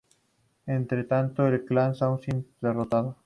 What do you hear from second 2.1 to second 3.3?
es derrotado.